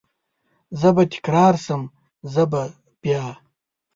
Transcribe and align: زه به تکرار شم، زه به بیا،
زه 0.79 0.89
به 0.95 1.03
تکرار 1.13 1.55
شم، 1.63 1.83
زه 2.33 2.43
به 2.51 2.63
بیا، 3.01 3.25